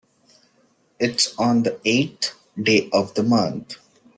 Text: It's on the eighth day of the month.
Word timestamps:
It's 0.99 1.37
on 1.37 1.61
the 1.61 1.79
eighth 1.85 2.33
day 2.59 2.89
of 2.91 3.13
the 3.13 3.21
month. 3.21 3.75